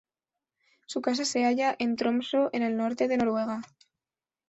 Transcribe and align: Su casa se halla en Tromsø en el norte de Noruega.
Su 0.87 0.99
casa 1.03 1.25
se 1.25 1.45
halla 1.45 1.75
en 1.77 1.95
Tromsø 1.95 2.49
en 2.53 2.63
el 2.63 2.75
norte 2.75 3.07
de 3.07 3.17
Noruega. 3.17 3.61